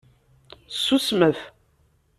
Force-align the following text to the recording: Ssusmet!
Ssusmet! 0.71 1.39